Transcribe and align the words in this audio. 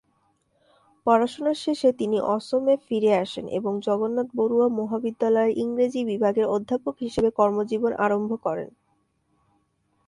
পড়াশোনার 1.05 1.57
শেষে 1.63 1.89
তিনি 1.93 2.17
অসমে 2.35 2.75
ফিরে 2.87 3.11
আসেন 3.15 3.45
এবং 3.49 3.73
জগন্নাথ 3.79 4.27
বরুয়া 4.35 4.67
মহাবিদ্যালয়ে 4.79 5.57
ইংরাজী 5.63 6.01
বিভাগের 6.05 6.47
অধ্যাপক 6.47 6.95
হিসাবে 6.99 7.29
কর্মজীবন 7.31 7.91
আরম্ভ 8.05 8.31
করেন। 8.45 8.69